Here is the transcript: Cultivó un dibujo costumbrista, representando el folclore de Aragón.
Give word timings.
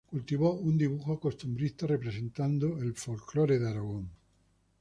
Cultivó 0.09 0.53
un 0.55 0.79
dibujo 0.79 1.19
costumbrista, 1.19 1.85
representando 1.85 2.79
el 2.81 2.95
folclore 2.95 3.59
de 3.59 3.69
Aragón. 3.69 4.09